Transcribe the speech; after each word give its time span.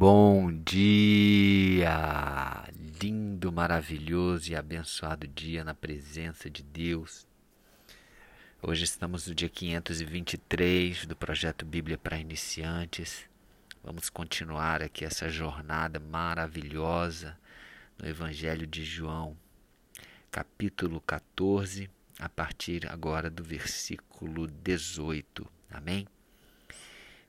Bom 0.00 0.52
dia! 0.62 1.90
Lindo, 3.02 3.50
maravilhoso 3.50 4.52
e 4.52 4.54
abençoado 4.54 5.26
dia 5.26 5.64
na 5.64 5.74
presença 5.74 6.48
de 6.48 6.62
Deus. 6.62 7.26
Hoje 8.62 8.84
estamos 8.84 9.26
no 9.26 9.34
dia 9.34 9.48
523 9.48 11.04
do 11.04 11.16
projeto 11.16 11.66
Bíblia 11.66 11.98
para 11.98 12.16
Iniciantes. 12.16 13.28
Vamos 13.82 14.08
continuar 14.08 14.84
aqui 14.84 15.04
essa 15.04 15.28
jornada 15.28 15.98
maravilhosa 15.98 17.36
no 18.00 18.08
Evangelho 18.08 18.68
de 18.68 18.84
João, 18.84 19.36
capítulo 20.30 21.00
14, 21.00 21.90
a 22.20 22.28
partir 22.28 22.88
agora 22.88 23.28
do 23.28 23.42
versículo 23.42 24.46
18. 24.46 25.44
Amém? 25.68 26.06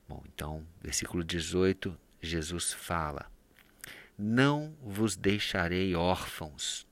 Bom, 0.08 0.22
então, 0.32 0.64
versículo 0.80 1.24
18 1.24 1.98
Jesus 2.20 2.72
fala: 2.72 3.30
Não 4.18 4.76
vos 4.82 5.16
deixarei 5.16 5.94
órfãos, 5.94 6.86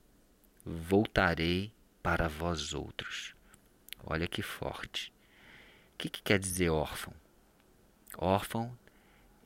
voltarei 0.65 1.71
para 2.01 2.27
vós 2.27 2.73
outros. 2.73 3.35
Olha 4.03 4.27
que 4.27 4.41
forte. 4.41 5.13
O 5.93 5.97
que, 5.97 6.09
que 6.09 6.21
quer 6.21 6.39
dizer 6.39 6.69
órfão? 6.69 7.13
Órfão 8.17 8.77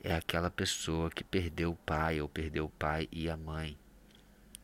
é 0.03 0.15
aquela 0.15 0.51
pessoa 0.51 1.09
que 1.09 1.23
perdeu 1.23 1.71
o 1.71 1.75
pai 1.75 2.21
ou 2.21 2.29
perdeu 2.29 2.65
o 2.65 2.69
pai 2.69 3.07
e 3.11 3.29
a 3.29 3.35
mãe. 3.35 3.77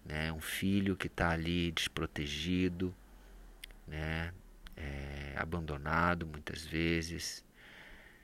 Né? 0.05 0.31
Um 0.31 0.39
filho 0.39 0.95
que 0.95 1.07
está 1.07 1.31
ali 1.31 1.71
desprotegido, 1.71 2.95
né? 3.87 4.33
É, 4.75 5.33
abandonado 5.35 6.25
muitas 6.25 6.65
vezes, 6.65 7.43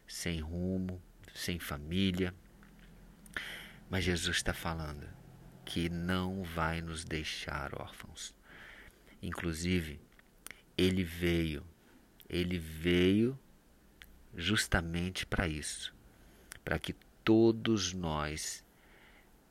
sem 0.07 0.39
rumo, 0.39 1.01
sem 1.33 1.59
família. 1.59 2.33
Mas 3.89 4.03
Jesus 4.03 4.37
está 4.37 4.53
falando 4.53 5.07
que 5.63 5.89
não 5.89 6.43
vai 6.43 6.81
nos 6.81 7.03
deixar 7.03 7.73
órfãos. 7.79 8.35
Inclusive, 9.21 9.99
ele 10.77 11.03
veio, 11.03 11.65
ele 12.29 12.57
veio 12.57 13.37
justamente 14.35 15.25
para 15.25 15.47
isso, 15.47 15.93
para 16.63 16.77
que 16.77 16.93
todos 17.23 17.93
nós 17.93 18.63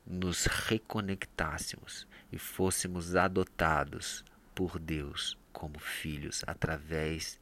nos 0.05 0.45
reconectássemos 0.45 2.07
e 2.31 2.37
fôssemos 2.37 3.15
adotados 3.15 4.23
por 4.53 4.79
Deus 4.79 5.37
como 5.51 5.79
filhos 5.79 6.43
através 6.45 7.39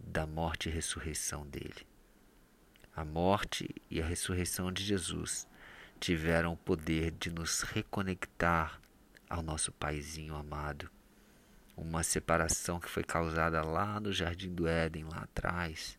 da 0.00 0.26
morte 0.26 0.68
e 0.68 0.72
ressurreição 0.72 1.46
dele. 1.46 1.86
A 2.96 3.04
morte 3.04 3.68
e 3.90 4.00
a 4.00 4.06
ressurreição 4.06 4.72
de 4.72 4.82
Jesus 4.82 5.46
tiveram 5.98 6.52
o 6.52 6.56
poder 6.56 7.10
de 7.12 7.30
nos 7.30 7.62
reconectar 7.62 8.80
ao 9.28 9.42
nosso 9.42 9.72
paizinho 9.72 10.34
amado. 10.34 10.90
Uma 11.76 12.02
separação 12.02 12.80
que 12.80 12.88
foi 12.88 13.04
causada 13.04 13.62
lá 13.62 14.00
no 14.00 14.12
jardim 14.12 14.52
do 14.54 14.66
Éden, 14.66 15.04
lá 15.04 15.18
atrás, 15.18 15.98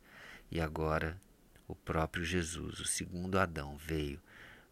e 0.52 0.60
agora 0.60 1.20
o 1.68 1.76
próprio 1.76 2.24
Jesus, 2.24 2.80
o 2.80 2.86
segundo 2.86 3.38
Adão, 3.38 3.78
veio 3.78 4.20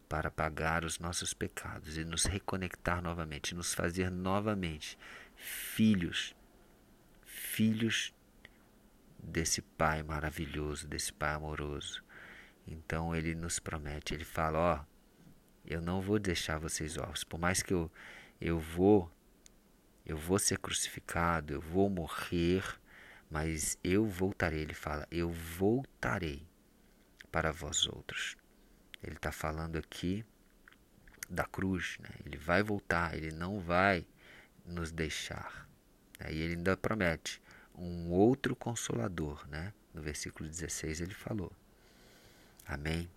para 0.10 0.32
pagar 0.32 0.84
os 0.84 1.00
nossos 1.00 1.34
pecados 1.34 1.98
e 1.98 2.04
nos 2.04 2.26
reconectar 2.26 3.02
novamente, 3.02 3.54
nos 3.54 3.74
fazer 3.74 4.10
novamente 4.10 4.98
filhos, 5.36 6.36
filhos 7.26 8.14
desse 9.20 9.62
Pai 9.62 10.02
maravilhoso, 10.04 10.88
desse 10.88 11.14
Pai 11.14 11.34
amoroso. 11.34 12.04
Então 12.66 13.16
ele 13.16 13.36
nos 13.36 13.60
promete, 13.60 14.14
ele 14.14 14.26
fala, 14.26 14.58
ó, 14.58 14.97
eu 15.68 15.82
não 15.82 16.02
vou 16.02 16.18
deixar 16.18 16.58
vocês 16.58 16.98
órfãos. 16.98 17.24
Por 17.24 17.40
mais 17.40 17.62
que 17.62 17.74
eu, 17.74 17.92
eu 18.40 18.60
vou, 18.60 19.12
eu 20.06 20.18
vou 20.18 20.40
ser 20.40 20.58
crucificado, 20.58 21.54
eu 21.54 21.62
vou 21.62 21.90
morrer, 21.90 22.64
mas 23.30 23.78
eu 23.84 24.06
voltarei. 24.06 24.62
Ele 24.62 24.74
fala, 24.74 25.06
eu 25.12 25.30
voltarei 25.30 26.48
para 27.32 27.52
vós 27.52 27.86
outros. 27.86 28.38
Ele 29.04 29.16
está 29.16 29.32
falando 29.32 29.78
aqui 29.78 30.26
da 31.30 31.44
cruz, 31.44 31.98
né? 32.00 32.10
ele 32.26 32.38
vai 32.38 32.64
voltar, 32.64 33.16
ele 33.16 33.32
não 33.32 33.60
vai 33.60 34.08
nos 34.66 34.92
deixar. 34.92 35.68
E 36.30 36.40
ele 36.40 36.56
ainda 36.56 36.78
promete 36.78 37.42
um 37.76 38.10
outro 38.10 38.56
consolador, 38.56 39.48
né? 39.48 39.72
No 39.94 40.02
versículo 40.02 40.50
16 40.50 41.02
ele 41.02 41.14
falou. 41.14 41.52
Amém? 42.66 43.10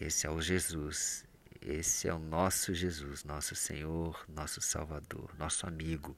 Esse 0.00 0.26
é 0.26 0.30
o 0.30 0.40
Jesus, 0.40 1.24
esse 1.62 2.08
é 2.08 2.14
o 2.14 2.18
nosso 2.18 2.72
Jesus, 2.74 3.24
nosso 3.24 3.54
Senhor, 3.54 4.24
nosso 4.28 4.60
Salvador, 4.60 5.30
nosso 5.38 5.66
amigo. 5.66 6.16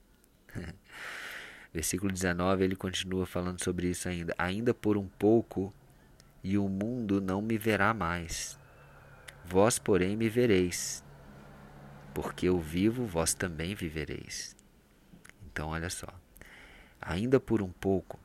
Versículo 1.72 2.12
19, 2.12 2.62
ele 2.62 2.76
continua 2.76 3.26
falando 3.26 3.62
sobre 3.62 3.88
isso 3.88 4.08
ainda. 4.08 4.34
Ainda 4.38 4.72
por 4.72 4.96
um 4.96 5.08
pouco, 5.08 5.74
e 6.44 6.58
o 6.58 6.68
mundo 6.68 7.20
não 7.20 7.40
me 7.40 7.56
verá 7.58 7.94
mais. 7.94 8.58
Vós, 9.44 9.78
porém, 9.78 10.16
me 10.16 10.28
vereis. 10.28 11.02
Porque 12.14 12.48
eu 12.48 12.60
vivo, 12.60 13.06
vós 13.06 13.34
também 13.34 13.74
vivereis. 13.74 14.54
Então, 15.46 15.70
olha 15.70 15.90
só. 15.90 16.08
Ainda 17.00 17.40
por 17.40 17.62
um 17.62 17.70
pouco, 17.70 18.20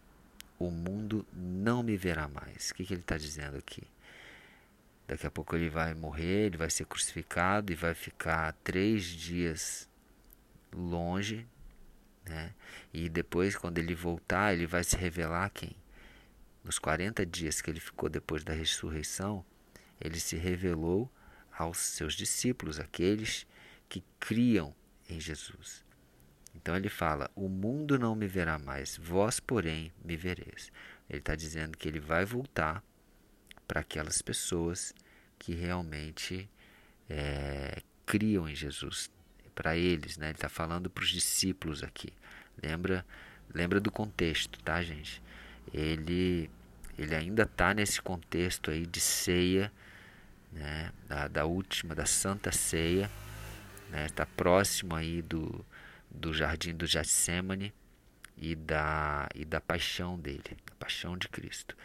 o 0.59 0.69
mundo 0.69 1.25
não 1.33 1.81
me 1.81 1.95
verá 1.97 2.27
mais. 2.27 2.69
O 2.69 2.75
que, 2.75 2.85
que 2.85 2.93
ele 2.93 3.01
está 3.01 3.17
dizendo 3.17 3.57
aqui? 3.57 3.83
Daqui 5.07 5.25
a 5.25 5.31
pouco 5.31 5.55
ele 5.55 5.69
vai 5.69 5.93
morrer, 5.93 6.47
ele 6.47 6.57
vai 6.57 6.69
ser 6.69 6.85
crucificado 6.85 7.71
e 7.71 7.75
vai 7.75 7.93
ficar 7.93 8.51
três 8.63 9.05
dias 9.05 9.89
longe, 10.73 11.47
né? 12.25 12.53
E 12.93 13.07
depois, 13.07 13.55
quando 13.55 13.77
ele 13.77 13.95
voltar, 13.95 14.53
ele 14.53 14.67
vai 14.67 14.83
se 14.83 14.97
revelar 14.97 15.49
quem? 15.49 15.75
Nos 16.63 16.77
40 16.77 17.25
dias 17.25 17.61
que 17.61 17.69
ele 17.69 17.79
ficou 17.79 18.09
depois 18.09 18.43
da 18.43 18.53
ressurreição, 18.53 19.45
ele 20.01 20.19
se 20.19 20.35
revelou 20.35 21.09
aos 21.57 21.77
seus 21.77 22.13
discípulos, 22.13 22.79
aqueles 22.79 23.47
que 23.87 24.03
criam 24.19 24.75
em 25.09 25.19
Jesus. 25.19 25.85
Então 26.53 26.75
ele 26.75 26.89
fala: 26.89 27.31
O 27.33 27.47
mundo 27.47 27.97
não 27.97 28.13
me 28.13 28.27
verá 28.27 28.59
mais, 28.59 28.97
vós, 28.97 29.39
porém, 29.39 29.93
me 30.03 30.17
vereis. 30.17 30.71
Ele 31.09 31.19
está 31.19 31.35
dizendo 31.35 31.77
que 31.77 31.87
ele 31.87 31.99
vai 31.99 32.25
voltar 32.25 32.83
para 33.67 33.81
aquelas 33.81 34.21
pessoas 34.21 34.93
que 35.37 35.53
realmente 35.53 36.49
é, 37.09 37.81
criam 38.05 38.47
em 38.47 38.55
Jesus, 38.55 39.09
para 39.53 39.75
eles, 39.75 40.17
né? 40.17 40.27
Ele 40.27 40.35
está 40.35 40.49
falando 40.49 40.89
para 40.89 41.03
os 41.03 41.09
discípulos 41.09 41.83
aqui. 41.83 42.13
Lembra, 42.61 43.05
lembra 43.53 43.79
do 43.79 43.91
contexto, 43.91 44.59
tá, 44.63 44.81
gente? 44.81 45.21
Ele, 45.73 46.49
ele 46.97 47.15
ainda 47.15 47.43
está 47.43 47.73
nesse 47.73 48.01
contexto 48.01 48.71
aí 48.71 48.85
de 48.85 48.99
ceia, 48.99 49.71
né? 50.51 50.91
Da, 51.07 51.27
da 51.27 51.45
última, 51.45 51.95
da 51.95 52.05
Santa 52.05 52.51
Ceia, 52.51 53.09
né? 53.89 54.05
Está 54.05 54.25
próximo 54.25 54.95
aí 54.95 55.21
do, 55.21 55.65
do 56.09 56.33
jardim 56.33 56.75
do 56.75 56.85
Getsemane 56.85 57.73
e 58.37 58.55
da 58.55 59.27
e 59.33 59.43
da 59.43 59.59
paixão 59.59 60.19
dele, 60.19 60.57
a 60.71 60.75
paixão 60.75 61.17
de 61.17 61.27
Cristo. 61.27 61.75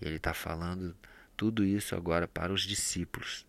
E 0.00 0.06
ele 0.06 0.16
está 0.16 0.32
falando 0.32 0.94
tudo 1.36 1.64
isso 1.64 1.94
agora 1.94 2.26
para 2.26 2.52
os 2.52 2.62
discípulos, 2.62 3.46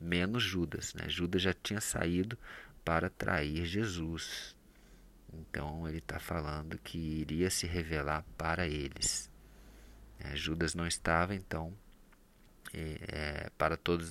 menos 0.00 0.42
Judas. 0.42 0.94
Né? 0.94 1.08
Judas 1.08 1.42
já 1.42 1.52
tinha 1.52 1.80
saído 1.80 2.38
para 2.84 3.10
trair 3.10 3.64
Jesus. 3.64 4.56
Então 5.32 5.88
ele 5.88 5.98
está 5.98 6.20
falando 6.20 6.78
que 6.78 6.98
iria 6.98 7.50
se 7.50 7.66
revelar 7.66 8.24
para 8.38 8.68
eles. 8.68 9.30
É, 10.18 10.36
Judas 10.36 10.74
não 10.74 10.86
estava, 10.86 11.34
então, 11.34 11.74
é, 12.72 12.98
é 13.08 13.50
para 13.58 13.76
todos 13.76 14.10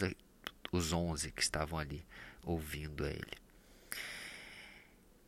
os 0.71 0.91
onze 0.91 1.31
que 1.31 1.41
estavam 1.41 1.79
ali 1.79 2.05
ouvindo 2.43 3.05
a 3.05 3.09
ele. 3.09 3.43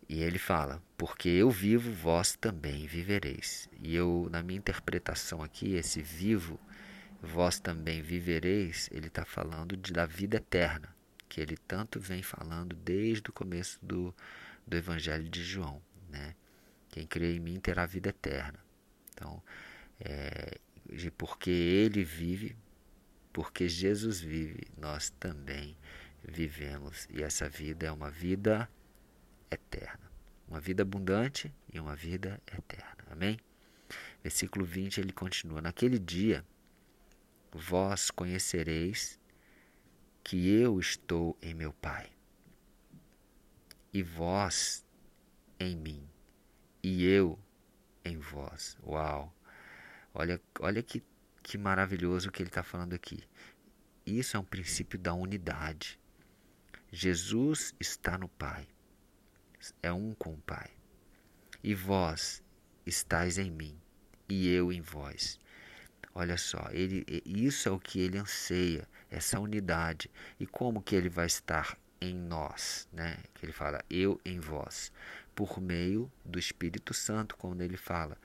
E 0.07 0.21
ele 0.21 0.37
fala: 0.37 0.81
Porque 0.97 1.29
eu 1.29 1.49
vivo, 1.49 1.91
vós 1.91 2.35
também 2.35 2.85
vivereis. 2.85 3.69
E 3.79 3.95
eu, 3.95 4.27
na 4.31 4.43
minha 4.43 4.59
interpretação 4.59 5.41
aqui, 5.41 5.73
esse 5.73 6.01
vivo 6.01 6.59
vós 7.25 7.59
também 7.59 8.01
vivereis, 8.01 8.89
ele 8.91 9.07
está 9.07 9.25
falando 9.25 9.75
de, 9.75 9.91
da 9.91 10.05
vida 10.05 10.37
eterna, 10.37 10.95
que 11.27 11.41
ele 11.41 11.57
tanto 11.57 11.99
vem 11.99 12.21
falando 12.21 12.75
desde 12.75 13.29
o 13.29 13.33
começo 13.33 13.79
do, 13.81 14.13
do 14.65 14.77
Evangelho 14.77 15.27
de 15.27 15.43
João. 15.43 15.81
Né? 16.09 16.35
Quem 16.89 17.05
crê 17.05 17.35
em 17.35 17.39
mim 17.39 17.59
terá 17.59 17.85
vida 17.85 18.09
eterna. 18.09 18.59
Então, 19.13 19.41
é, 19.99 20.57
porque 21.17 21.49
ele 21.49 22.03
vive, 22.03 22.55
porque 23.33 23.67
Jesus 23.67 24.21
vive, 24.21 24.67
nós 24.77 25.09
também 25.19 25.75
vivemos. 26.23 27.07
E 27.09 27.23
essa 27.23 27.49
vida 27.49 27.87
é 27.87 27.91
uma 27.91 28.09
vida 28.09 28.69
eterna. 29.49 30.11
Uma 30.47 30.59
vida 30.59 30.83
abundante 30.83 31.53
e 31.73 31.79
uma 31.79 31.95
vida 31.95 32.39
eterna. 32.47 33.03
Amém? 33.09 33.39
Versículo 34.23 34.63
20 34.63 34.99
ele 34.99 35.11
continua: 35.11 35.61
Naquele 35.61 35.97
dia 35.97 36.45
vós 37.55 38.11
conhecereis 38.11 39.17
que 40.21 40.49
eu 40.49 40.77
estou 40.77 41.37
em 41.41 41.53
meu 41.53 41.71
Pai, 41.71 42.11
e 43.93 44.03
vós 44.03 44.85
em 45.57 45.73
mim, 45.77 46.05
e 46.83 47.05
eu 47.05 47.39
em 48.03 48.17
vós. 48.17 48.77
Uau! 48.83 49.33
Olha, 50.13 50.41
olha 50.59 50.83
que, 50.83 51.01
que 51.41 51.57
maravilhoso 51.57 52.29
que 52.29 52.43
ele 52.43 52.49
está 52.49 52.61
falando 52.61 52.93
aqui. 52.93 53.23
Isso 54.05 54.35
é 54.35 54.39
um 54.39 54.43
princípio 54.43 54.99
da 54.99 55.13
unidade. 55.13 55.97
Jesus 56.91 57.73
está 57.79 58.17
no 58.17 58.27
Pai, 58.27 58.67
é 59.81 59.93
um 59.93 60.13
com 60.13 60.33
o 60.33 60.41
Pai. 60.41 60.71
E 61.63 61.73
vós 61.73 62.43
estáis 62.85 63.37
em 63.37 63.49
mim, 63.49 63.79
e 64.27 64.49
eu 64.49 64.73
em 64.73 64.81
vós. 64.81 65.39
Olha 66.17 66.37
só, 66.37 66.69
ele, 66.71 67.05
isso 67.25 67.67
é 67.67 67.71
o 67.73 67.77
que 67.77 67.99
ele 67.99 68.17
anseia, 68.17 68.87
essa 69.11 69.37
unidade. 69.37 70.09
E 70.39 70.47
como 70.47 70.81
que 70.81 70.95
ele 70.95 71.09
vai 71.09 71.25
estar 71.25 71.77
em 71.99 72.15
nós, 72.15 72.87
né? 72.93 73.17
Que 73.33 73.45
ele 73.45 73.51
fala 73.51 73.83
eu 73.89 74.19
em 74.23 74.39
vós, 74.39 74.93
por 75.35 75.59
meio 75.59 76.09
do 76.23 76.39
Espírito 76.39 76.93
Santo, 76.93 77.35
quando 77.35 77.61
ele 77.61 77.75
fala 77.75 78.17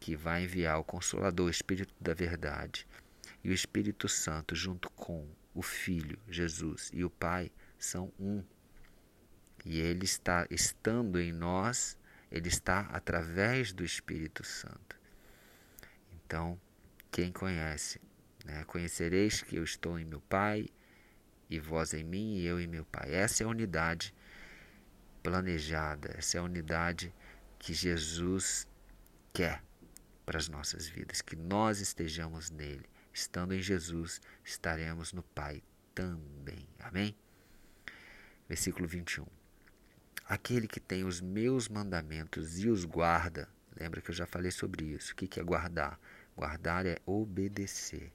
que 0.00 0.16
vai 0.16 0.42
enviar 0.42 0.80
o 0.80 0.84
consolador, 0.84 1.46
o 1.46 1.50
Espírito 1.50 1.94
da 2.00 2.14
verdade. 2.14 2.84
E 3.44 3.48
o 3.48 3.52
Espírito 3.52 4.08
Santo 4.08 4.56
junto 4.56 4.90
com 4.90 5.28
o 5.54 5.62
Filho, 5.62 6.18
Jesus 6.28 6.90
e 6.92 7.04
o 7.04 7.10
Pai 7.10 7.52
são 7.78 8.12
um. 8.18 8.42
E 9.64 9.78
ele 9.78 10.04
está 10.04 10.48
estando 10.50 11.20
em 11.20 11.32
nós, 11.32 11.96
ele 12.28 12.48
está 12.48 12.80
através 12.92 13.72
do 13.72 13.84
Espírito 13.84 14.42
Santo. 14.44 14.96
Então, 16.12 16.60
quem 17.16 17.32
conhece, 17.32 17.98
né? 18.44 18.62
conhecereis 18.64 19.40
que 19.40 19.56
eu 19.56 19.64
estou 19.64 19.98
em 19.98 20.04
meu 20.04 20.20
Pai, 20.20 20.68
e 21.48 21.58
vós 21.58 21.94
em 21.94 22.04
mim, 22.04 22.36
e 22.36 22.44
eu 22.44 22.60
em 22.60 22.66
meu 22.66 22.84
Pai. 22.84 23.10
Essa 23.14 23.42
é 23.42 23.46
a 23.46 23.48
unidade 23.48 24.14
planejada, 25.22 26.14
essa 26.14 26.36
é 26.36 26.40
a 26.40 26.42
unidade 26.42 27.14
que 27.58 27.72
Jesus 27.72 28.68
quer 29.32 29.64
para 30.26 30.36
as 30.36 30.50
nossas 30.50 30.86
vidas, 30.86 31.22
que 31.22 31.34
nós 31.34 31.80
estejamos 31.80 32.50
nele. 32.50 32.84
Estando 33.14 33.54
em 33.54 33.62
Jesus, 33.62 34.20
estaremos 34.44 35.14
no 35.14 35.22
Pai 35.22 35.62
também. 35.94 36.68
Amém? 36.80 37.16
Versículo 38.46 38.86
21. 38.86 39.24
Aquele 40.28 40.68
que 40.68 40.80
tem 40.80 41.02
os 41.02 41.22
meus 41.22 41.66
mandamentos 41.66 42.58
e 42.58 42.68
os 42.68 42.84
guarda, 42.84 43.48
lembra 43.74 44.02
que 44.02 44.10
eu 44.10 44.14
já 44.14 44.26
falei 44.26 44.50
sobre 44.50 44.84
isso. 44.84 45.14
O 45.14 45.16
que 45.16 45.40
é 45.40 45.42
guardar? 45.42 45.98
Guardar 46.36 46.84
é 46.84 46.98
obedecer. 47.06 48.12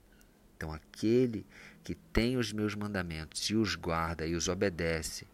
Então, 0.56 0.72
aquele 0.72 1.44
que 1.82 1.94
tem 1.94 2.36
os 2.36 2.52
meus 2.52 2.74
mandamentos 2.74 3.50
e 3.50 3.56
os 3.56 3.74
guarda 3.74 4.26
e 4.26 4.36
os 4.36 4.46
obedece, 4.46 5.26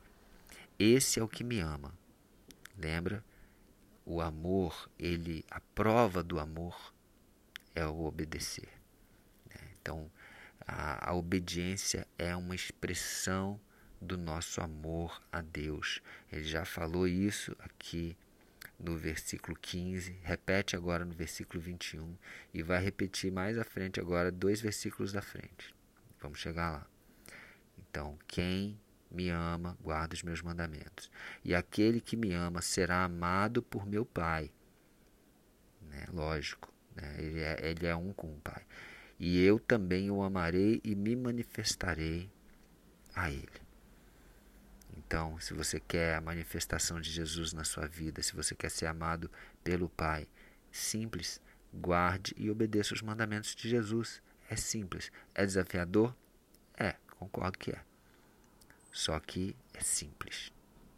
esse 0.79 1.20
é 1.20 1.23
o 1.23 1.29
que 1.29 1.44
me 1.44 1.61
ama. 1.61 1.93
Lembra? 2.79 3.23
O 4.06 4.23
amor, 4.23 4.88
ele, 4.99 5.44
a 5.50 5.61
prova 5.61 6.23
do 6.23 6.38
amor 6.38 6.94
é 7.75 7.85
o 7.85 8.05
obedecer. 8.05 8.70
Né? 9.50 9.61
Então, 9.82 10.11
a, 10.67 11.11
a 11.11 11.14
obediência 11.14 12.06
é 12.19 12.35
uma 12.35 12.55
expressão 12.55 13.61
do 14.00 14.17
nosso 14.17 14.62
amor 14.62 15.20
a 15.31 15.43
Deus. 15.43 16.00
Ele 16.32 16.44
já 16.44 16.64
falou 16.64 17.06
isso 17.06 17.55
aqui 17.58 18.17
no 18.78 18.96
versículo 18.96 19.56
15, 19.60 20.19
repete 20.22 20.76
agora 20.76 21.04
no 21.04 21.12
versículo 21.12 21.60
21 21.60 22.16
e 22.54 22.62
vai 22.62 22.82
repetir 22.82 23.32
mais 23.32 23.58
à 23.58 23.64
frente 23.64 23.98
agora, 23.98 24.30
dois 24.30 24.60
versículos 24.60 25.12
da 25.12 25.20
frente. 25.20 25.75
Vamos 26.20 26.38
chegar 26.38 26.70
lá. 26.70 26.86
Então, 27.76 28.19
quem 28.26 28.78
me 29.10 29.30
ama, 29.30 29.76
guarda 29.80 30.14
os 30.14 30.22
meus 30.22 30.42
mandamentos. 30.42 31.10
E 31.44 31.54
aquele 31.54 32.00
que 32.00 32.16
me 32.16 32.32
ama 32.32 32.60
será 32.60 33.04
amado 33.04 33.62
por 33.62 33.86
meu 33.86 34.04
Pai. 34.04 34.50
Né? 35.82 36.06
Lógico, 36.12 36.72
né? 36.94 37.16
ele, 37.19 37.40
é, 37.40 37.70
ele 37.70 37.86
é 37.86 37.96
um 37.96 38.12
com 38.12 38.32
o 38.32 38.40
Pai. 38.40 38.64
E 39.19 39.42
eu 39.42 39.58
também 39.58 40.10
o 40.10 40.22
amarei 40.22 40.80
e 40.84 40.94
me 40.94 41.16
manifestarei 41.16 42.30
a 43.14 43.30
ele. 43.30 43.68
Então, 45.08 45.40
se 45.40 45.55
você 45.55 45.81
quer 45.81 46.16
a 46.16 46.20
manifestação 46.20 47.00
de 47.00 47.10
Jesus 47.10 47.55
na 47.55 47.64
sua 47.64 47.87
vida, 47.87 48.22
se 48.22 48.37
você 48.37 48.55
quer 48.55 48.70
ser 48.70 48.84
amado 48.84 49.31
pelo 49.64 49.88
Pai, 49.88 50.28
simples, 50.70 51.40
guarde 51.72 52.34
e 52.37 52.50
obedeça 52.50 52.93
os 52.93 53.00
mandamentos 53.00 53.55
de 53.55 53.70
Jesus. 53.70 54.20
É 54.50 54.55
simples. 54.55 55.10
É 55.34 55.46
desafiador? 55.46 56.14
É, 56.76 56.94
concordo 57.16 57.58
que 57.58 57.70
é. 57.70 57.81
Só 58.93 59.19
que 59.19 59.56
é 59.72 59.81
simples. 59.81 60.52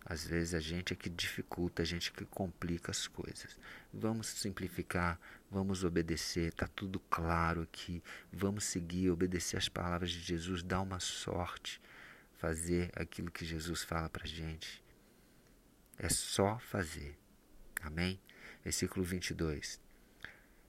Às 0.04 0.26
vezes 0.26 0.54
a 0.54 0.60
gente 0.60 0.92
é 0.92 0.96
que 0.96 1.08
dificulta, 1.08 1.82
a 1.82 1.86
gente 1.86 2.10
é 2.10 2.12
que 2.12 2.24
complica 2.24 2.90
as 2.90 3.06
coisas. 3.06 3.56
Vamos 3.94 4.26
simplificar, 4.26 5.20
vamos 5.48 5.84
obedecer, 5.84 6.48
está 6.48 6.66
tudo 6.66 6.98
claro 6.98 7.62
aqui. 7.62 8.02
Vamos 8.32 8.64
seguir, 8.64 9.08
obedecer 9.08 9.56
as 9.56 9.68
palavras 9.68 10.10
de 10.10 10.18
Jesus, 10.18 10.64
dá 10.64 10.80
uma 10.80 10.98
sorte 10.98 11.80
fazer 12.40 12.90
aquilo 12.96 13.31
que 13.31 13.44
Jesus 13.44 13.82
fala 13.82 14.08
para 14.08 14.26
gente. 14.26 14.82
É 15.98 16.08
só 16.08 16.58
fazer. 16.58 17.19
Amém? 17.82 18.19
Versículo 18.64 19.04
22. 19.04 19.78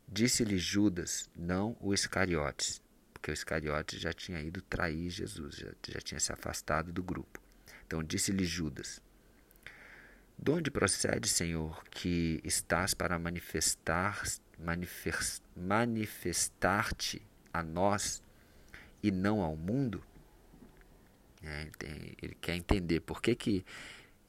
Disse-lhe 0.06 0.58
Judas, 0.58 1.30
não 1.34 1.78
o 1.80 1.94
Iscariotes, 1.94 2.82
porque 3.14 3.32
o 3.32 3.34
Iscariotes 3.34 4.02
já 4.02 4.12
tinha 4.12 4.42
ido 4.42 4.62
trair 4.62 5.10
Jesus, 5.10 5.56
já, 5.56 5.72
já 5.88 6.02
tinha 6.02 6.20
se 6.20 6.34
afastado 6.34 6.92
do 6.92 7.02
grupo. 7.02 7.42
Então 7.88 8.04
disse-lhe 8.04 8.44
Judas: 8.44 9.02
De 10.38 10.52
onde 10.52 10.70
procede, 10.70 11.30
Senhor, 11.30 11.82
que 11.86 12.42
estás 12.44 12.94
para 12.94 13.18
manifestar 13.18 14.22
manifestar-te 15.56 17.26
a 17.54 17.64
nós 17.64 18.22
e 19.02 19.10
não 19.10 19.42
ao 19.42 19.56
mundo? 19.56 20.04
É, 21.44 21.68
ele, 22.22 22.36
quer 22.40 22.56
entender 22.56 23.00
por 23.00 23.22
que, 23.22 23.36
que 23.36 23.66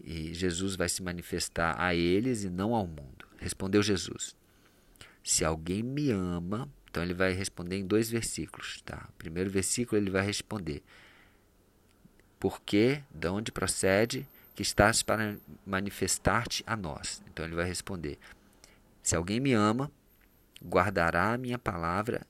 Jesus 0.05 0.77
vai 0.77 0.89
se 0.89 1.03
manifestar 1.03 1.79
a 1.79 1.95
eles 1.95 2.45
e 2.45 2.51
não 2.51 2.75
ao 2.75 2.87
mundo. 2.87 3.27
Respondeu 3.39 3.83
Jesus: 3.83 4.37
Se 5.23 5.45
alguém 5.45 5.83
me 5.83 6.11
ama, 6.11 6.69
então 6.91 7.03
ele 7.03 7.15
vai 7.15 7.33
responder 7.33 7.77
em 7.77 7.87
dois 7.87 8.11
versículos. 8.11 8.81
Tá? 8.83 9.09
Primeiro 9.19 9.51
versículo 9.51 10.01
ele 10.01 10.11
vai 10.11 10.25
responder: 10.25 10.83
Porque, 12.41 13.03
de 13.11 13.29
onde 13.29 13.53
procede, 13.53 14.27
que 14.55 14.63
estás 14.63 15.03
para 15.03 15.37
manifestar-te 15.67 16.63
a 16.67 16.77
nós. 16.77 17.23
Então 17.31 17.45
ele 17.45 17.55
vai 17.55 17.67
responder: 17.67 18.19
Se 19.03 19.15
alguém 19.15 19.41
me 19.41 19.53
ama, 19.53 19.91
guardará 20.65 21.33
a 21.33 21.39
minha 21.39 21.59
palavra. 21.59 22.27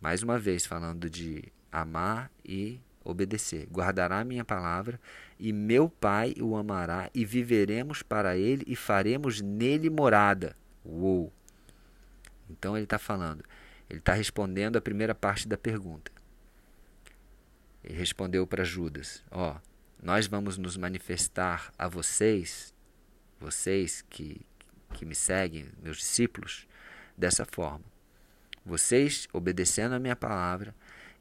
Mais 0.00 0.22
uma 0.22 0.38
vez, 0.38 0.66
falando 0.66 1.08
de 1.08 1.44
amar 1.72 2.30
e 2.44 2.78
obedecer. 3.04 3.68
Guardará 3.70 4.20
a 4.20 4.24
minha 4.24 4.44
palavra, 4.44 4.98
e 5.38 5.52
meu 5.52 5.88
Pai 5.88 6.34
o 6.40 6.56
amará, 6.56 7.10
e 7.14 7.24
viveremos 7.24 8.02
para 8.02 8.36
ele 8.36 8.64
e 8.66 8.74
faremos 8.74 9.40
nele 9.40 9.90
morada. 9.90 10.56
Uou! 10.84 11.32
Então 12.48 12.76
ele 12.76 12.84
está 12.84 12.98
falando, 12.98 13.44
ele 13.88 13.98
está 13.98 14.14
respondendo 14.14 14.76
a 14.76 14.80
primeira 14.80 15.14
parte 15.14 15.46
da 15.46 15.56
pergunta. 15.56 16.10
Ele 17.82 17.98
respondeu 17.98 18.46
para 18.46 18.64
Judas: 18.64 19.22
Ó, 19.30 19.56
nós 20.02 20.26
vamos 20.26 20.56
nos 20.56 20.76
manifestar 20.76 21.72
a 21.78 21.88
vocês, 21.88 22.74
vocês 23.38 24.02
que, 24.08 24.40
que 24.94 25.04
me 25.04 25.14
seguem, 25.14 25.68
meus 25.82 25.98
discípulos, 25.98 26.66
dessa 27.16 27.44
forma. 27.44 27.84
Vocês, 28.64 29.28
obedecendo 29.32 29.94
a 29.94 29.98
minha 29.98 30.16
palavra, 30.16 30.74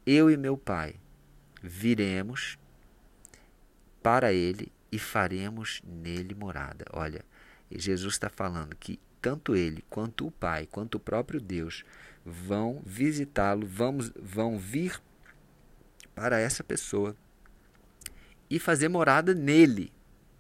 eu 0.06 0.32
e 0.32 0.38
meu 0.38 0.58
Pai 0.58 0.96
viremos 1.64 2.58
para 4.04 4.34
ele 4.34 4.70
e 4.92 5.00
faremos 5.00 5.82
nele 5.86 6.36
morada. 6.36 6.86
Olha, 6.92 7.24
Jesus 7.72 8.16
está 8.16 8.30
falando 8.30 8.76
que 8.76 9.00
tanto 9.22 9.56
ele 9.56 9.84
quanto 9.90 10.28
o 10.28 10.32
Pai, 10.32 10.68
quanto 10.70 10.96
o 10.96 11.00
próprio 11.00 11.40
Deus 11.40 11.86
vão 12.26 12.82
visitá-lo, 12.86 13.66
vamos, 13.66 14.12
vão 14.22 14.60
vir 14.60 15.02
para 16.14 16.38
essa 16.38 16.64
pessoa 16.64 17.16
e 18.50 18.60
fazer 18.60 18.90
morada 18.90 19.34
nele, 19.34 19.92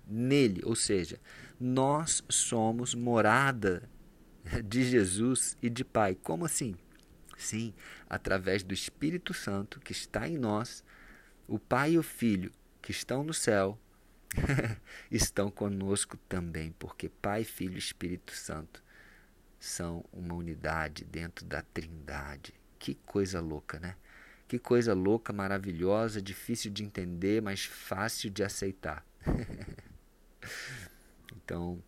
nele, 0.05 0.61
ou 0.65 0.75
seja, 0.75 1.19
nós 1.57 2.21
somos 2.27 2.93
morada 2.93 3.89
de 4.65 4.83
Jesus 4.83 5.57
e 5.61 5.69
de 5.69 5.85
Pai. 5.85 6.15
Como 6.21 6.45
assim? 6.45 6.75
Sim, 7.37 7.73
através 8.09 8.61
do 8.61 8.73
Espírito 8.73 9.33
Santo 9.33 9.79
que 9.79 9.93
está 9.93 10.27
em 10.27 10.37
nós 10.37 10.83
o 11.47 11.59
Pai 11.59 11.93
e 11.93 11.97
o 11.97 12.03
Filho 12.03 12.51
que 12.81 12.91
estão 12.91 13.23
no 13.23 13.33
céu 13.33 13.77
estão 15.09 15.49
conosco 15.49 16.17
também, 16.29 16.71
porque 16.77 17.09
Pai, 17.09 17.43
Filho 17.43 17.75
e 17.75 17.79
Espírito 17.79 18.33
Santo 18.33 18.83
são 19.59 20.03
uma 20.11 20.33
unidade 20.33 21.05
dentro 21.05 21.45
da 21.45 21.61
Trindade. 21.61 22.53
Que 22.77 22.95
coisa 22.95 23.39
louca, 23.39 23.79
né? 23.79 23.95
Que 24.47 24.59
coisa 24.59 24.93
louca, 24.93 25.31
maravilhosa, 25.31 26.21
difícil 26.21 26.69
de 26.69 26.83
entender, 26.83 27.41
mas 27.41 27.63
fácil 27.63 28.29
de 28.29 28.43
aceitar. 28.43 29.05
então, 31.37 31.81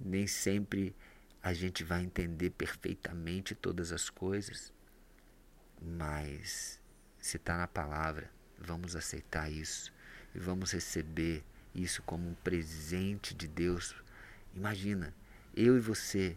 nem 0.00 0.26
sempre 0.26 0.94
a 1.42 1.52
gente 1.52 1.82
vai 1.82 2.02
entender 2.02 2.50
perfeitamente 2.50 3.54
todas 3.54 3.92
as 3.92 4.08
coisas, 4.08 4.72
mas 5.80 6.80
se 7.18 7.36
está 7.36 7.56
na 7.56 7.66
palavra, 7.66 8.30
vamos 8.58 8.96
aceitar 8.96 9.50
isso 9.50 9.92
e 10.34 10.38
vamos 10.38 10.72
receber 10.72 11.42
isso 11.74 12.02
como 12.02 12.28
um 12.28 12.34
presente 12.34 13.34
de 13.34 13.46
Deus. 13.46 13.94
Imagina, 14.54 15.14
eu 15.54 15.76
e 15.76 15.80
você 15.80 16.36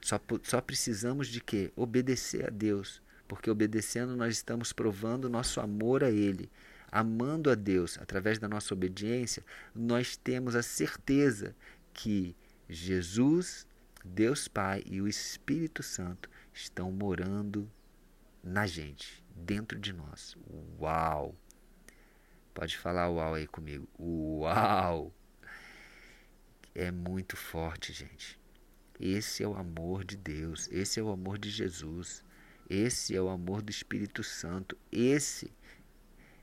só, 0.00 0.20
só 0.42 0.60
precisamos 0.60 1.28
de 1.28 1.40
quê? 1.40 1.72
Obedecer 1.76 2.46
a 2.46 2.50
Deus, 2.50 3.02
porque 3.26 3.50
obedecendo 3.50 4.16
nós 4.16 4.34
estamos 4.36 4.72
provando 4.72 5.28
nosso 5.28 5.60
amor 5.60 6.04
a 6.04 6.10
Ele. 6.10 6.50
Amando 6.90 7.50
a 7.50 7.54
Deus 7.54 7.98
através 7.98 8.38
da 8.38 8.48
nossa 8.48 8.72
obediência, 8.72 9.44
nós 9.74 10.16
temos 10.16 10.54
a 10.54 10.62
certeza 10.62 11.54
que 11.92 12.34
Jesus, 12.68 13.66
Deus 14.04 14.48
Pai 14.48 14.82
e 14.86 15.00
o 15.00 15.06
Espírito 15.06 15.82
Santo 15.82 16.30
estão 16.54 16.90
morando 16.90 17.70
na 18.48 18.66
gente, 18.66 19.22
dentro 19.34 19.78
de 19.78 19.92
nós. 19.92 20.36
Uau! 20.80 21.36
Pode 22.54 22.76
falar 22.76 23.08
uau 23.08 23.34
aí 23.34 23.46
comigo. 23.46 23.88
Uau! 23.98 25.12
É 26.74 26.90
muito 26.90 27.36
forte, 27.36 27.92
gente. 27.92 28.38
Esse 28.98 29.44
é 29.44 29.48
o 29.48 29.54
amor 29.54 30.04
de 30.04 30.16
Deus, 30.16 30.68
esse 30.72 30.98
é 30.98 31.02
o 31.02 31.10
amor 31.10 31.38
de 31.38 31.50
Jesus, 31.50 32.24
esse 32.68 33.14
é 33.14 33.20
o 33.20 33.28
amor 33.28 33.62
do 33.62 33.70
Espírito 33.70 34.24
Santo. 34.24 34.76
Esse 34.90 35.52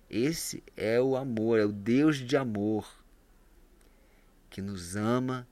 esse 0.10 0.64
é 0.78 1.02
o 1.02 1.18
amor, 1.18 1.60
é 1.60 1.66
o 1.66 1.72
Deus 1.72 2.18
de 2.18 2.38
amor 2.38 2.88
que 4.50 4.62
nos 4.62 4.96
ama 4.96 5.48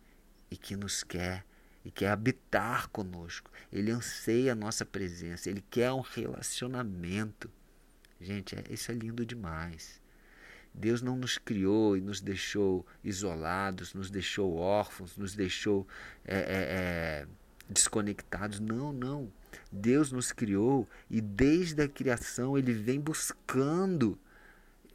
e 0.50 0.56
que 0.56 0.76
nos 0.76 1.04
quer 1.04 1.44
e 1.84 1.92
quer 1.92 2.10
habitar 2.10 2.88
conosco. 2.90 3.52
Ele 3.72 3.92
anseia 3.92 4.54
a 4.54 4.56
nossa 4.56 4.86
presença, 4.86 5.50
ele 5.50 5.64
quer 5.70 5.92
um 5.92 6.02
relacionamento. 6.02 7.50
Gente, 8.20 8.56
é, 8.56 8.64
isso 8.70 8.92
é 8.92 8.96
lindo 8.96 9.26
demais. 9.26 10.02
Deus 10.74 11.02
não 11.02 11.16
nos 11.16 11.38
criou 11.38 11.96
e 11.96 12.02
nos 12.02 12.20
deixou 12.20 12.86
isolados, 13.04 13.94
nos 13.94 14.10
deixou 14.10 14.56
órfãos, 14.56 15.18
nos 15.18 15.36
deixou 15.36 15.88
é, 16.26 16.36
é, 16.36 16.44
é, 16.48 17.28
desconectados. 17.70 18.60
Não, 18.60 18.92
não. 18.92 19.32
Deus 19.72 20.12
nos 20.12 20.32
criou 20.32 20.88
e 21.10 21.22
desde 21.22 21.84
a 21.84 21.88
criação 21.88 22.58
ele 22.58 22.74
vem 22.74 23.00
buscando 23.00 24.18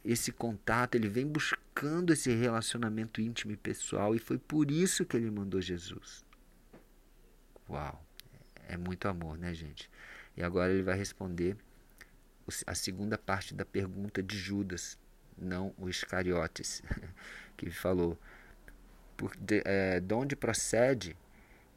esse 0.03 0.31
contato, 0.31 0.95
ele 0.95 1.07
vem 1.07 1.25
buscando 1.25 2.11
esse 2.11 2.33
relacionamento 2.33 3.21
íntimo 3.21 3.53
e 3.53 3.57
pessoal 3.57 4.15
e 4.15 4.19
foi 4.19 4.37
por 4.37 4.71
isso 4.71 5.05
que 5.05 5.15
ele 5.15 5.29
mandou 5.29 5.61
Jesus. 5.61 6.25
Uau, 7.69 8.03
é 8.67 8.75
muito 8.75 9.07
amor, 9.07 9.37
né, 9.37 9.53
gente? 9.53 9.89
E 10.35 10.43
agora 10.43 10.71
ele 10.71 10.83
vai 10.83 10.97
responder 10.97 11.55
a 12.65 12.73
segunda 12.73 13.17
parte 13.17 13.53
da 13.53 13.63
pergunta 13.63 14.23
de 14.23 14.35
Judas 14.37 14.97
não 15.37 15.73
o 15.77 15.89
Iscariotes, 15.89 16.81
que 17.55 17.69
falou: 17.69 18.17
por 19.15 19.35
de, 19.37 19.61
é, 19.65 19.99
de 19.99 20.13
onde 20.13 20.35
procede 20.35 21.15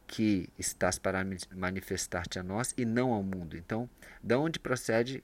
que 0.07 0.49
estás 0.59 0.99
para 0.99 1.25
manifestar-te 1.55 2.37
a 2.39 2.43
nós 2.43 2.73
e 2.77 2.85
não 2.85 3.13
ao 3.13 3.23
mundo? 3.23 3.57
Então, 3.57 3.89
de 4.21 4.35
onde 4.35 4.59
procede 4.59 5.23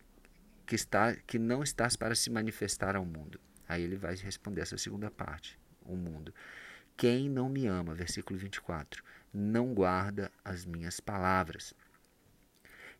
que, 0.65 0.75
está, 0.75 1.15
que 1.15 1.37
não 1.37 1.63
estás 1.63 1.95
para 1.95 2.15
se 2.15 2.29
manifestar 2.29 2.95
ao 2.95 3.05
mundo? 3.05 3.39
Aí 3.67 3.83
ele 3.83 3.95
vai 3.95 4.15
responder 4.15 4.61
essa 4.61 4.77
segunda 4.77 5.11
parte: 5.11 5.59
o 5.85 5.95
mundo. 5.95 6.33
Quem 6.97 7.29
não 7.29 7.47
me 7.47 7.65
ama, 7.65 7.95
versículo 7.95 8.37
24, 8.37 9.01
não 9.33 9.73
guarda 9.73 10.31
as 10.43 10.65
minhas 10.65 10.99
palavras. 10.99 11.73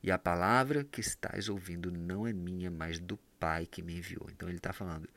E 0.01 0.11
a 0.11 0.17
palavra 0.17 0.83
que 0.83 1.01
estás 1.01 1.49
ouvindo 1.49 1.91
não 1.91 2.25
é 2.25 2.31
minha, 2.33 2.71
mas 2.71 2.99
do 2.99 3.17
Pai 3.39 3.65
que 3.65 3.81
me 3.81 3.97
enviou. 3.97 4.27
Então 4.31 4.47
ele 4.47 4.57
está 4.57 4.73
falando: 4.73 5.09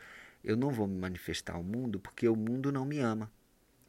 eu 0.44 0.56
não 0.56 0.70
vou 0.70 0.86
me 0.86 0.98
manifestar 0.98 1.54
ao 1.54 1.62
mundo 1.62 2.00
porque 2.00 2.28
o 2.28 2.36
mundo 2.36 2.72
não 2.72 2.84
me 2.84 2.98
ama. 2.98 3.30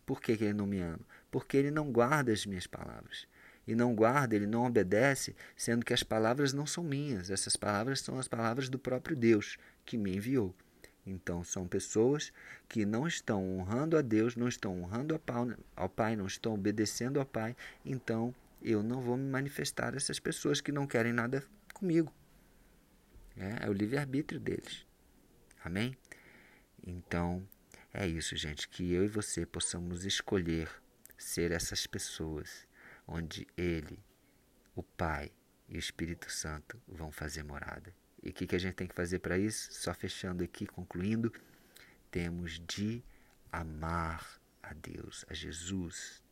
Por 0.05 0.21
que, 0.21 0.35
que 0.37 0.43
ele 0.43 0.53
não 0.53 0.67
me 0.67 0.79
ama? 0.79 0.99
Porque 1.31 1.57
ele 1.57 1.71
não 1.71 1.91
guarda 1.91 2.31
as 2.31 2.45
minhas 2.45 2.67
palavras. 2.67 3.27
E 3.65 3.73
não 3.73 3.95
guarda, 3.95 4.35
ele 4.35 4.45
não 4.45 4.65
obedece, 4.65 5.35
sendo 5.55 5.85
que 5.85 5.93
as 5.93 6.03
palavras 6.03 6.51
não 6.51 6.65
são 6.65 6.83
minhas. 6.83 7.29
Essas 7.29 7.55
palavras 7.55 8.01
são 8.01 8.19
as 8.19 8.27
palavras 8.27 8.69
do 8.69 8.77
próprio 8.77 9.15
Deus 9.15 9.57
que 9.85 9.97
me 9.97 10.15
enviou. 10.15 10.53
Então, 11.05 11.43
são 11.43 11.67
pessoas 11.67 12.31
que 12.69 12.86
não 12.86 13.05
estão 13.05 13.60
honrando 13.60 13.98
a 13.98 14.01
Deus, 14.01 14.36
não 14.36 14.48
estão 14.48 14.81
honrando 14.81 15.19
ao 15.75 15.89
Pai, 15.89 16.15
não 16.15 16.25
estão 16.25 16.53
obedecendo 16.53 17.19
ao 17.19 17.25
Pai. 17.25 17.55
Então, 17.83 18.33
eu 18.62 18.81
não 18.81 19.01
vou 19.01 19.17
me 19.17 19.29
manifestar 19.29 19.93
a 19.93 19.98
essas 19.98 20.19
pessoas 20.19 20.62
que 20.62 20.72
não 20.72 20.88
querem 20.88 21.12
nada 21.12 21.43
comigo. 21.74 22.13
É, 23.36 23.65
é 23.65 23.69
o 23.69 23.74
livre-arbítrio 23.74 24.39
deles. 24.39 24.86
Amém? 25.63 25.98
Então, 26.86 27.45
é 27.93 28.07
isso, 28.07 28.36
gente, 28.36 28.67
que 28.69 28.93
eu 28.93 29.03
e 29.03 29.07
você 29.07 29.45
possamos 29.45 30.05
escolher 30.05 30.69
ser 31.17 31.51
essas 31.51 31.86
pessoas 31.86 32.65
onde 33.07 33.45
Ele, 33.57 34.00
o 34.75 34.83
Pai 34.83 35.31
e 35.67 35.75
o 35.75 35.79
Espírito 35.79 36.31
Santo 36.31 36.81
vão 36.88 37.12
fazer 37.12 37.43
morada. 37.43 37.93
E 38.23 38.29
o 38.29 38.33
que, 38.33 38.47
que 38.47 38.55
a 38.55 38.59
gente 38.59 38.75
tem 38.75 38.87
que 38.87 38.95
fazer 38.95 39.19
para 39.19 39.37
isso? 39.37 39.73
Só 39.73 39.93
fechando 39.93 40.43
aqui, 40.43 40.65
concluindo, 40.65 41.31
temos 42.09 42.59
de 42.59 43.03
amar 43.51 44.39
a 44.61 44.73
Deus, 44.73 45.25
a 45.29 45.33
Jesus. 45.33 46.23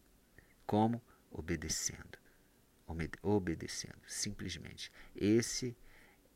Como? 0.66 1.02
Obedecendo. 1.30 2.18
Obedecendo, 3.22 4.02
simplesmente. 4.08 4.92
Esse 5.16 5.76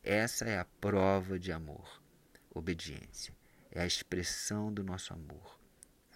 essa 0.05 0.45
é 0.45 0.59
a 0.59 0.65
prova 0.65 1.39
de 1.39 1.51
amor, 1.51 2.00
obediência. 2.53 3.33
É 3.71 3.81
a 3.81 3.88
expressão 3.88 4.71
do 4.71 4.83
nosso 4.83 5.12
amor 5.12 5.59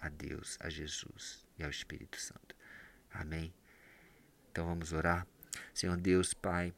a 0.00 0.08
Deus, 0.08 0.56
a 0.60 0.70
Jesus 0.70 1.44
e 1.58 1.64
ao 1.64 1.70
Espírito 1.70 2.16
Santo. 2.20 2.54
Amém? 3.12 3.52
Então 4.52 4.64
vamos 4.64 4.92
orar. 4.92 5.26
Senhor 5.74 5.96
Deus, 5.96 6.32
Pai, 6.32 6.72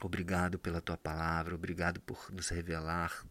obrigado 0.00 0.58
pela 0.58 0.80
tua 0.80 0.96
palavra, 0.96 1.54
obrigado 1.54 2.00
por 2.00 2.30
nos 2.32 2.48
revelar 2.48 3.24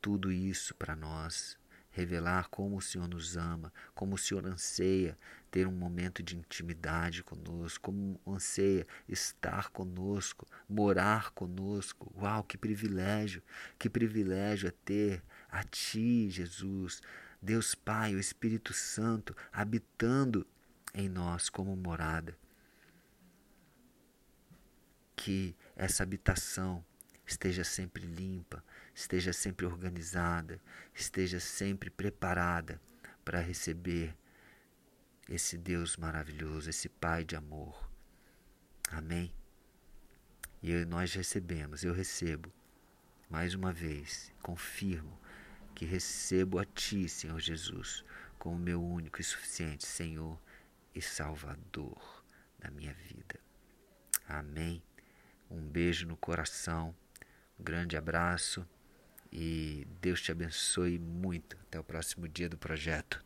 tudo 0.00 0.32
isso 0.32 0.74
para 0.74 0.96
nós 0.96 1.58
revelar 1.92 2.48
como 2.48 2.78
o 2.78 2.82
Senhor 2.82 3.06
nos 3.06 3.36
ama, 3.36 3.72
como 3.94 4.14
o 4.14 4.18
Senhor 4.18 4.44
anseia 4.46 5.16
ter 5.50 5.66
um 5.66 5.72
momento 5.72 6.22
de 6.22 6.36
intimidade 6.36 7.22
conosco, 7.22 7.84
como 7.84 8.20
anseia 8.26 8.86
estar 9.06 9.68
conosco, 9.68 10.48
morar 10.66 11.30
conosco. 11.32 12.10
Uau, 12.16 12.42
que 12.42 12.56
privilégio! 12.56 13.42
Que 13.78 13.90
privilégio 13.90 14.68
é 14.68 14.72
ter 14.84 15.22
a 15.50 15.62
Ti, 15.62 16.30
Jesus, 16.30 17.02
Deus 17.40 17.74
Pai, 17.74 18.14
o 18.14 18.18
Espírito 18.18 18.72
Santo 18.72 19.36
habitando 19.52 20.46
em 20.94 21.08
nós 21.08 21.50
como 21.50 21.76
morada. 21.76 22.36
Que 25.14 25.54
essa 25.82 26.04
habitação 26.04 26.84
esteja 27.26 27.64
sempre 27.64 28.06
limpa, 28.06 28.64
esteja 28.94 29.32
sempre 29.32 29.66
organizada, 29.66 30.60
esteja 30.94 31.40
sempre 31.40 31.90
preparada 31.90 32.80
para 33.24 33.40
receber 33.40 34.16
esse 35.28 35.58
Deus 35.58 35.96
maravilhoso, 35.96 36.70
esse 36.70 36.88
Pai 36.88 37.24
de 37.24 37.34
amor. 37.34 37.90
Amém? 38.92 39.34
E 40.62 40.72
nós 40.84 41.12
recebemos, 41.14 41.82
eu 41.82 41.92
recebo, 41.92 42.52
mais 43.28 43.52
uma 43.52 43.72
vez, 43.72 44.32
confirmo 44.40 45.18
que 45.74 45.84
recebo 45.84 46.60
a 46.60 46.64
Ti, 46.64 47.08
Senhor 47.08 47.40
Jesus, 47.40 48.04
como 48.38 48.56
meu 48.56 48.80
único 48.80 49.20
e 49.20 49.24
suficiente 49.24 49.84
Senhor 49.84 50.40
e 50.94 51.02
Salvador 51.02 52.24
da 52.60 52.70
minha 52.70 52.94
vida. 52.94 53.40
Amém. 54.28 54.80
Um 55.52 55.60
beijo 55.60 56.06
no 56.06 56.16
coração, 56.16 56.94
um 57.60 57.62
grande 57.62 57.94
abraço 57.94 58.66
e 59.30 59.86
Deus 60.00 60.22
te 60.22 60.32
abençoe 60.32 60.98
muito. 60.98 61.58
Até 61.68 61.78
o 61.78 61.84
próximo 61.84 62.26
dia 62.26 62.48
do 62.48 62.56
projeto. 62.56 63.22